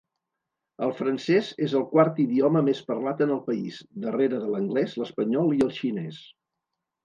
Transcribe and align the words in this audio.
El 0.85 0.93
francès 1.01 1.51
és 1.65 1.75
el 1.81 1.85
quart 1.91 2.23
idioma 2.23 2.65
més 2.71 2.81
parlat 2.89 3.23
en 3.27 3.35
el 3.37 3.43
país, 3.53 3.79
darrere 4.09 4.43
de 4.47 4.51
l'anglès, 4.57 4.99
l'espanyol 5.03 5.57
i 5.61 5.65
el 5.71 5.75
xinès. 5.81 6.23